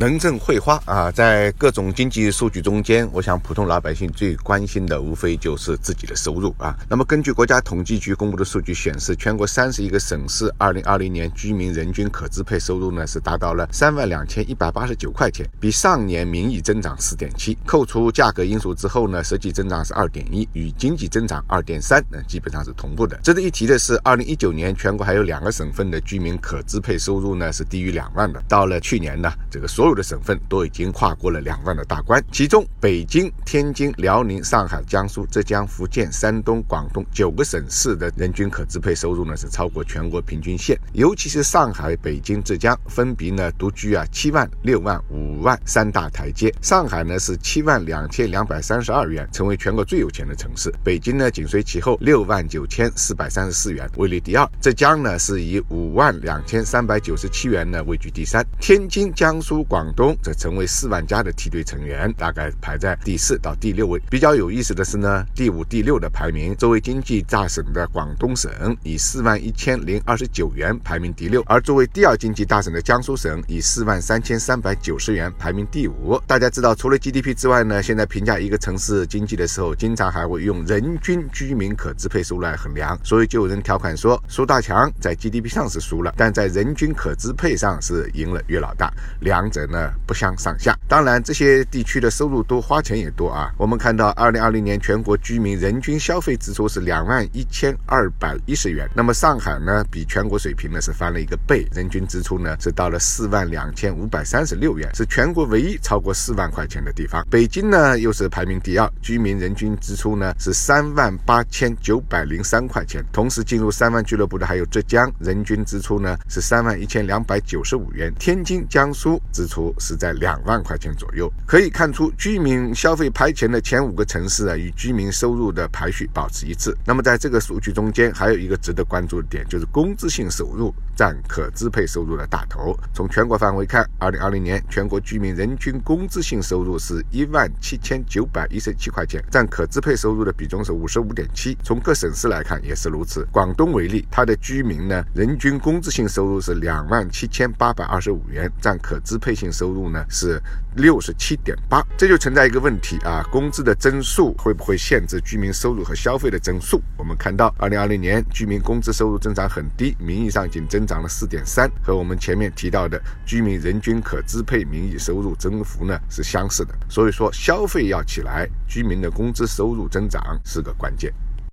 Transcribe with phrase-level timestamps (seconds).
[0.00, 6.74] 能挣会花啊，在各种经济数据中间，我想普通老百姓最关心的无非就是自己的收入啊。
[6.88, 23.18] 那么根据国家统计局公布的数据显示，全国三十一个省市二零二零年居民人均可支配收入呢是达到了三万两千一百八十九块钱，比上年名义增长四点七，扣除价格因素之后呢，实际增长是二点一，与经济增长二点三呢基本上是同步的。
[23.22, 29.89] 值得一提的是，二零一九年全国还有两个省份的居民可支配收入呢是低于两万的，到了去年呢，这个所有。
[29.94, 46.52] 的省份都已经跨过了两万的大关，其中北京、天津、辽宁、上海、江苏、浙江、福建、山东、广东九个省市的人均可支配收入呢是超过全国平均线，尤其是上海、北京、浙江分别呢独居啊七万、六万、五万三大台阶。
[46.60, 50.72] 上海呢是七万两千两百三十二元，成为全国最有钱的城市。
[50.82, 54.48] 北京呢紧随其后，六万九千四百三十四元位列第二。
[54.60, 58.44] 浙江呢是以五万两千三百九十七元呢位居第三。
[58.60, 64.02] 天津、江苏、广东则成为四万家的梯队成员，大概排在第四到第六位。
[64.10, 68.50] 比较有意思的是呢，第五、第六的排名，作为经济大省的广东省
[68.82, 76.20] 以四万一千零二十九元排名第六，而作为第二经济大省的江苏省以四万三千三百九十元排名第五。
[76.26, 82.98] 大家知道，除了 GDP 之外呢，现在评价一个城市经济的时候，经常还会用人均居民可支配收入来衡量。
[83.04, 89.70] 所以就有人调侃说，苏大强在 GDP 上是输了，但在人均可支配上是赢了岳老大，两者者。
[89.70, 93.52] 呢不相上下，当然这些地区的收入多，花钱也多啊。
[93.56, 107.24] 我们看到，二零二零年全国居民人均消费支出是两万一千二百一十元，那么上海呢，比全国水平呢是翻了一个倍，人均支出呢是到了四万两千五百三十六元，是全国唯一超过四万块钱的地方。
[107.30, 119.74] 北京呢又是排名第二，居民人均支出呢是三万八千九百零三块钱，同时进入三万俱乐部的还有浙江，人均支出呢是三万一千两百九十五元，天津、江苏支出。
[119.80, 126.76] 是在两万块钱左右，可以看出居民消费排前的前五个城市啊，与居民收入的排序保持一致。
[126.84, 132.78] 那么在这个数据中间，还有一个值得关注的点，就是工资性收入占可支配收入的大头。
[132.92, 141.56] 从全国范围看，二零二零年全国居民人均工资性收入是一万七千九百一十七块钱，占可支配收入的比重是五十五点七。
[141.62, 143.26] 从各省市来看也是如此。
[143.32, 149.50] 广东为例，它的居民呢人均工资性收入是两万七千八百二十五元，占可支配性。
[149.50, 150.40] 收入呢是
[150.76, 156.80] 六十七点八，这就存在一个问题啊，工资的增速会不会限制居民收入和消费的增速？
[156.96, 166.74] 我们看到，二零二零年居民工资收入增长很低，名义上仅增涨了四点三，和我们前面提到的居民人均可支配名义收入增幅呢是相似的。
[166.88, 171.14] 所以说，消费要起来，居民的工资收入增长是个关键。